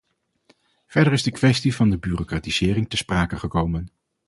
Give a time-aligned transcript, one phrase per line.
[0.85, 3.89] Verder is de kwestie van de bureaucratisering ter sprake gekomen.